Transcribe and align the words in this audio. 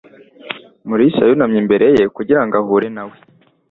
Mulisa 0.87 1.21
yunamye 1.27 1.57
imbere 1.63 1.85
ye 1.97 2.05
kugira 2.15 2.41
ngo 2.43 2.53
ahure 2.61 2.87
na 2.95 3.03
we. 3.09 3.15